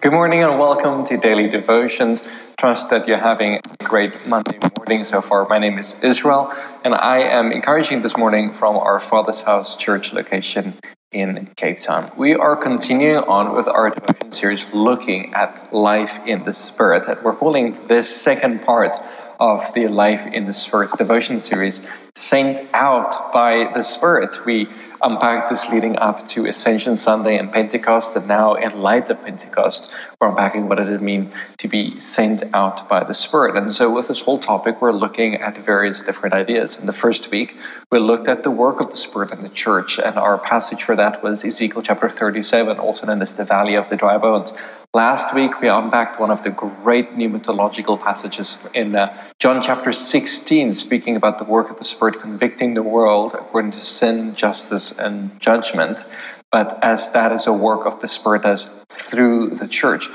[0.00, 2.26] Good morning and welcome to Daily Devotions.
[2.56, 5.46] Trust that you're having a great Monday morning so far.
[5.46, 6.50] My name is Israel,
[6.82, 10.78] and I am encouraging this morning from our Father's House Church location
[11.12, 12.12] in Cape Town.
[12.16, 17.22] We are continuing on with our devotion series looking at life in the Spirit, and
[17.22, 18.96] we're calling this second part
[19.40, 21.84] of the Life in the Spirit devotion series
[22.14, 24.44] Sent Out by the Spirit.
[24.44, 24.68] We
[25.02, 29.90] unpacked this leading up to Ascension Sunday and Pentecost, and now in light of Pentecost,
[30.20, 33.56] we're unpacking what did it mean to be sent out by the Spirit.
[33.56, 36.78] And so, with this whole topic, we're looking at various different ideas.
[36.78, 37.56] In the first week,
[37.90, 40.94] we looked at the work of the Spirit in the church, and our passage for
[40.96, 44.52] that was Ezekiel chapter 37, also known as the Valley of the Dry Bones.
[44.92, 50.72] Last week, we unpacked one of the great pneumatological passages in uh, John chapter 16,
[50.72, 55.40] speaking about the work of the Spirit convicting the world according to sin, justice, and
[55.40, 56.04] judgment.
[56.50, 60.08] But as that is a work of the Spirit as through the church.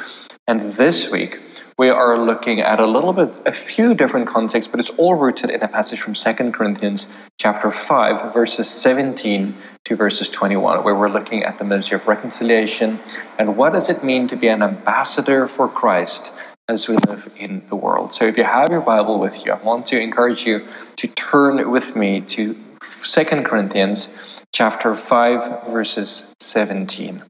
[0.46, 1.40] And this week,
[1.78, 5.52] we are looking at a little bit, a few different contexts, but it's all rooted
[5.52, 11.10] in a passage from 2 Corinthians chapter 5, verses 17 to verses 21, where we're
[11.10, 13.00] looking at the ministry of reconciliation
[13.38, 17.64] and what does it mean to be an ambassador for Christ as we live in
[17.70, 18.12] the world.
[18.12, 21.70] So if you have your Bible with you, I want to encourage you to turn
[21.70, 27.22] with me to 2 Corinthians chapter 5, verses 17.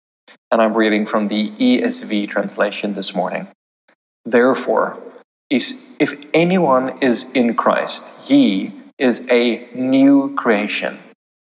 [0.51, 3.49] And I'm reading from the ESV translation this morning.
[4.23, 4.97] Therefore,
[5.49, 10.99] if anyone is in Christ, he is a new creation.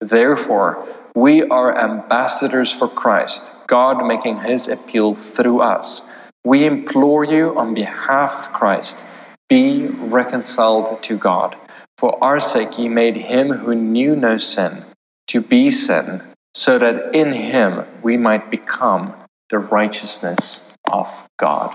[0.00, 6.02] Therefore, we are ambassadors for Christ, God making his appeal through us.
[6.44, 9.06] We implore you on behalf of Christ,
[9.48, 11.56] be reconciled to God.
[11.98, 14.84] For our sake, he made him who knew no sin
[15.28, 16.22] to be sin,
[16.54, 19.14] so that in him we might become
[19.48, 21.74] the righteousness of God.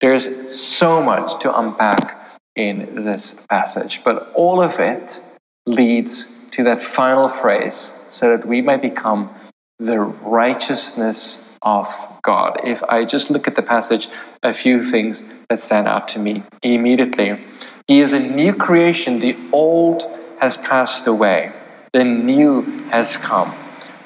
[0.00, 5.20] There's so much to unpack in this passage, but all of it
[5.66, 9.30] leads to that final phrase so that we may become
[9.78, 11.88] the righteousness of
[12.22, 12.60] God.
[12.64, 14.08] If I just look at the passage,
[14.42, 17.38] a few things that stand out to me immediately.
[17.86, 20.04] He is a new creation, the old
[20.40, 21.52] has passed away,
[21.92, 23.54] the new has come.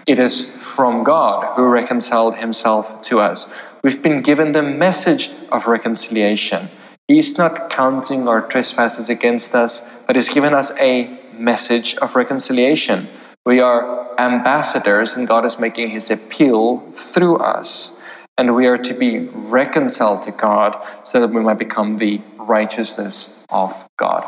[0.07, 3.49] It is from God who reconciled himself to us.
[3.83, 6.69] We've been given the message of reconciliation.
[7.07, 13.09] He's not counting our trespasses against us, but He's given us a message of reconciliation.
[13.45, 18.01] We are ambassadors, and God is making His appeal through us.
[18.39, 23.45] And we are to be reconciled to God so that we might become the righteousness
[23.51, 24.25] of God.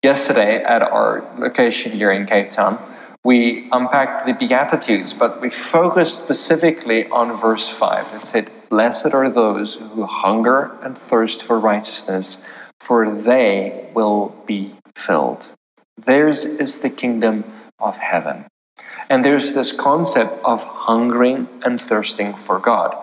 [0.00, 2.78] Yesterday, at our location here in Cape Town,
[3.24, 8.14] we unpacked the Beatitudes, but we focused specifically on verse 5.
[8.14, 12.46] It said, Blessed are those who hunger and thirst for righteousness,
[12.80, 15.52] for they will be filled.
[15.98, 17.44] Theirs is the kingdom
[17.78, 18.46] of heaven.
[19.10, 22.96] And there's this concept of hungering and thirsting for God.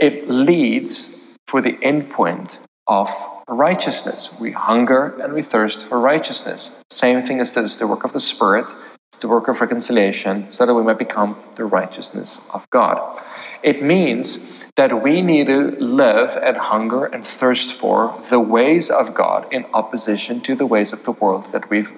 [0.00, 2.58] It leads for the endpoint
[2.88, 3.08] of
[3.46, 4.34] righteousness.
[4.40, 6.82] We hunger and we thirst for righteousness.
[6.90, 8.74] Same thing as this, the work of the Spirit
[9.16, 13.18] it's the work of reconciliation so that we might become the righteousness of God.
[13.62, 19.14] It means that we need to live and hunger and thirst for the ways of
[19.14, 21.92] God in opposition to the ways of the world that we've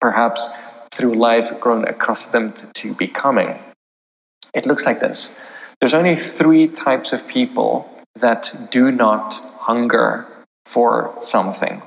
[0.00, 0.48] perhaps
[0.92, 3.58] through life grown accustomed to becoming.
[4.54, 5.40] It looks like this
[5.80, 10.26] there's only three types of people that do not hunger
[10.64, 11.82] for something.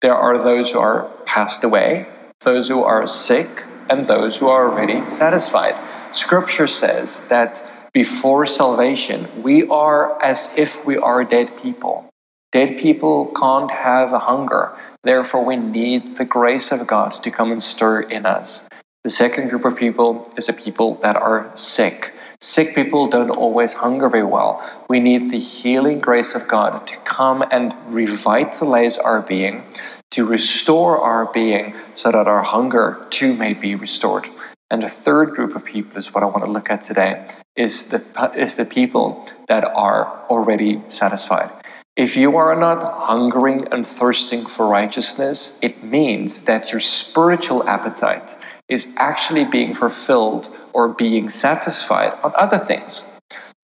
[0.00, 2.06] There are those who are passed away,
[2.40, 5.74] those who are sick, and those who are already satisfied.
[6.14, 12.08] Scripture says that before salvation, we are as if we are dead people.
[12.50, 14.72] Dead people can't have a hunger.
[15.04, 18.66] Therefore, we need the grace of God to come and stir in us.
[19.04, 22.12] The second group of people is the people that are sick.
[22.40, 24.62] Sick people don't always hunger very well.
[24.88, 29.64] We need the healing grace of God to come and revitalize our being
[30.12, 34.28] to restore our being so that our hunger too may be restored.
[34.70, 37.90] And the third group of people is what I want to look at today is
[37.90, 41.50] the, is the people that are already satisfied.
[41.96, 48.38] If you are not hungering and thirsting for righteousness, it means that your spiritual appetite
[48.66, 53.11] is actually being fulfilled or being satisfied on other things.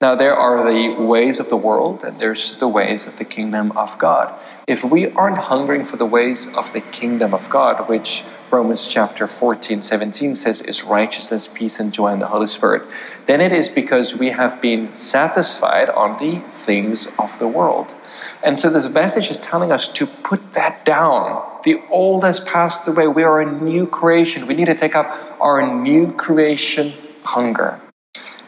[0.01, 3.73] Now, there are the ways of the world and there's the ways of the kingdom
[3.73, 4.33] of God.
[4.69, 9.27] If we aren't hungering for the ways of the kingdom of God, which Romans chapter
[9.27, 12.83] 14, 17 says is righteousness, peace, and joy in the Holy Spirit,
[13.27, 17.97] then it is because we have been satisfied on the things of the world.
[18.45, 21.43] And so this message is telling us to put that down.
[21.65, 23.09] The old has passed away.
[23.09, 24.47] We are a new creation.
[24.47, 25.09] We need to take up
[25.41, 26.93] our new creation
[27.25, 27.81] hunger.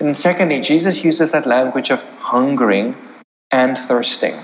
[0.00, 2.96] And secondly, Jesus uses that language of hungering
[3.50, 4.34] and thirsting.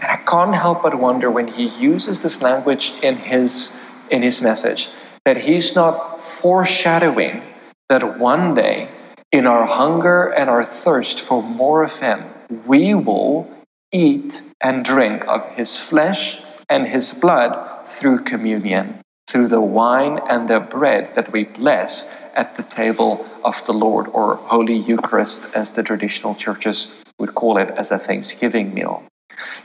[0.00, 4.40] And I can't help but wonder when he uses this language in his, in his
[4.42, 4.90] message
[5.24, 7.42] that he's not foreshadowing
[7.88, 8.88] that one day,
[9.32, 12.24] in our hunger and our thirst for more of him,
[12.66, 13.50] we will
[13.92, 18.99] eat and drink of his flesh and his blood through communion,
[19.30, 24.08] through the wine and the bread that we bless at the table of the Lord,
[24.08, 29.04] or Holy Eucharist, as the traditional churches would call it, as a Thanksgiving meal.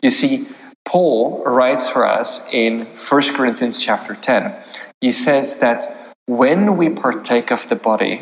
[0.03, 0.47] You see,
[0.87, 4.53] Paul writes for us in 1 Corinthians chapter 10.
[5.01, 8.21] He says that when we partake of the body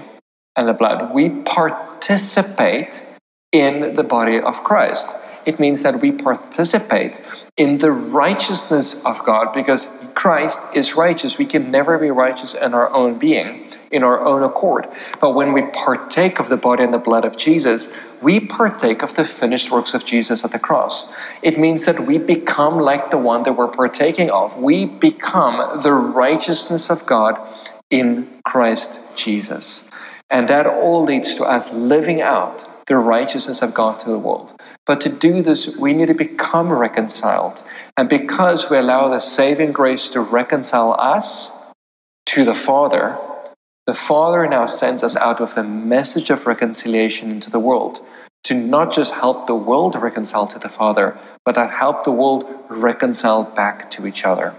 [0.56, 3.04] and the blood, we participate
[3.52, 5.10] in the body of Christ.
[5.46, 7.22] It means that we participate
[7.58, 11.38] in the righteousness of God because Christ is righteous.
[11.38, 14.88] We can never be righteous in our own being in our own accord.
[15.22, 19.16] But when we partake of the body and the blood of Jesus, we partake of
[19.16, 21.14] the finished works of Jesus at the cross.
[21.44, 24.58] It means that we become like the one that we're partaking of.
[24.58, 27.40] We become the righteousness of God
[27.92, 29.88] in Christ Jesus.
[30.32, 34.54] And that all leads to us living out the righteousness of God to the world.
[34.86, 37.64] But to do this, we need to become reconciled.
[37.98, 41.72] And because we allow the saving grace to reconcile us
[42.28, 43.18] to the Father,
[43.86, 48.02] the Father now sends us out with a message of reconciliation into the world
[48.44, 52.46] to not just help the world reconcile to the Father, but to help the world
[52.70, 54.54] reconcile back to each other.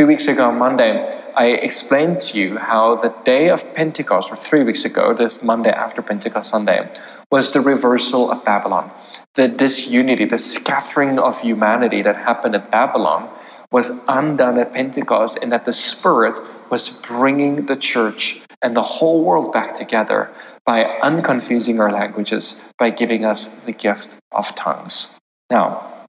[0.00, 4.36] Two weeks ago on Monday, I explained to you how the day of Pentecost, or
[4.36, 6.88] three weeks ago, this Monday after Pentecost Sunday,
[7.30, 8.90] was the reversal of Babylon.
[9.34, 13.28] The disunity, the scattering of humanity that happened at Babylon
[13.70, 16.34] was undone at Pentecost, and that the Spirit
[16.70, 20.30] was bringing the church and the whole world back together
[20.64, 25.18] by unconfusing our languages, by giving us the gift of tongues.
[25.50, 25.99] Now,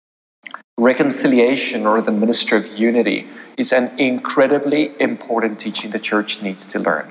[0.81, 6.79] reconciliation or the ministry of unity is an incredibly important teaching the church needs to
[6.79, 7.07] learn.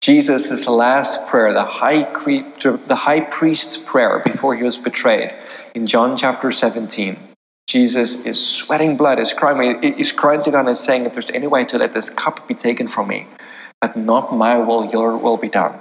[0.00, 5.34] Jesus' last prayer, the high, the high priest's prayer before he was betrayed,
[5.74, 7.18] in John chapter 17,
[7.68, 11.46] Jesus is sweating blood, is crying, he's crying to God and saying, If there's any
[11.46, 13.26] way to let this cup be taken from me,
[13.80, 15.72] but not my will, your will be done.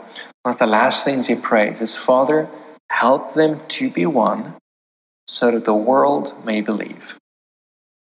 [0.43, 2.49] One of the last things he prays is, Father,
[2.89, 4.55] help them to be one
[5.27, 7.17] so that the world may believe.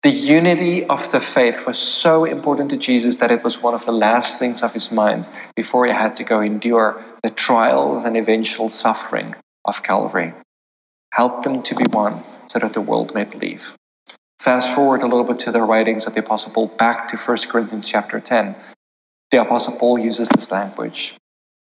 [0.03, 3.85] The unity of the faith was so important to Jesus that it was one of
[3.85, 8.15] the last things of his mind before he had to go endure the trials and
[8.15, 10.33] eventual suffering of Calvary.
[11.13, 13.75] Help them to be one so that the world may believe.
[14.39, 17.37] Fast forward a little bit to the writings of the Apostle Paul back to 1
[17.49, 18.55] Corinthians chapter 10
[19.29, 21.15] the Apostle Paul uses this language.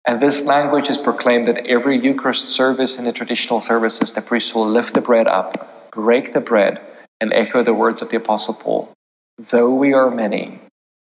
[0.06, 4.12] And this language is proclaimed at every Eucharist service in the traditional services.
[4.12, 6.80] The priest will lift the bread up, break the bread,
[7.20, 8.92] and echo the words of the Apostle Paul
[9.38, 10.58] Though we are many,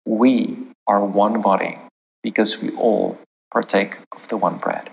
[0.06, 1.78] we are one body
[2.22, 3.18] because we all
[3.50, 4.90] partake of the one bread.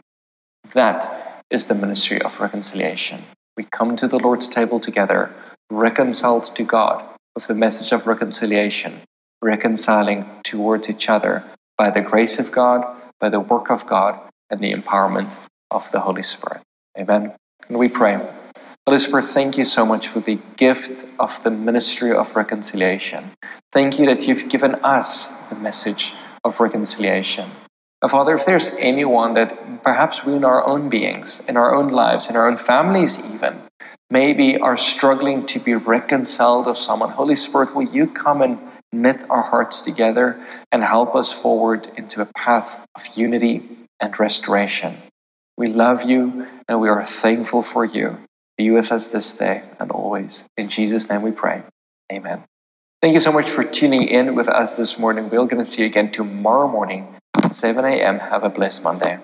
[0.74, 3.24] That is the ministry of reconciliation.
[3.56, 5.34] We come to the Lord's table together,
[5.70, 7.04] reconciled to God
[7.34, 9.00] with the message of reconciliation,
[9.42, 11.42] reconciling towards each other
[11.76, 12.86] by the grace of God,
[13.22, 14.18] by the work of God,
[14.50, 15.38] and the empowerment
[15.70, 16.60] of the Holy Spirit.
[16.98, 17.32] Amen.
[17.68, 18.20] And we pray.
[18.84, 23.30] Holy Spirit, thank you so much for the gift of the ministry of reconciliation.
[23.70, 27.50] Thank you that you've given us the message of reconciliation.
[28.10, 32.28] Father, if there's anyone that perhaps we in our own beings, in our own lives,
[32.28, 33.62] in our own families even,
[34.10, 38.58] maybe are struggling to be reconciled of someone, Holy Spirit, will you come and
[38.92, 43.68] knit our hearts together and help us forward into a path of unity
[44.00, 44.98] and restoration.
[45.56, 48.18] We love you and we are thankful for you.
[48.56, 50.46] Be with us this day and always.
[50.56, 51.62] In Jesus' name we pray.
[52.12, 52.44] Amen.
[53.00, 55.24] Thank you so much for tuning in with us this morning.
[55.24, 58.20] We're going to see you again tomorrow morning at 7 a.m.
[58.20, 59.18] Have a blessed Monday.